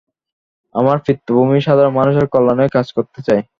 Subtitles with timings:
[0.75, 3.41] আমার পিতৃভূমির সাধারণ মানুষের কল্যাণে কাজ করতে চাই।